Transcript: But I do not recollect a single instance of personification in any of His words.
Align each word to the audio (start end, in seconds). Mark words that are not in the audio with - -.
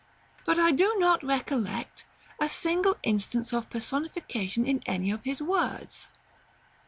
But 0.45 0.57
I 0.57 0.71
do 0.71 0.95
not 0.97 1.21
recollect 1.21 2.05
a 2.39 2.49
single 2.49 2.97
instance 3.03 3.53
of 3.53 3.69
personification 3.69 4.65
in 4.65 4.81
any 4.87 5.11
of 5.11 5.23
His 5.23 5.43
words. 5.43 6.07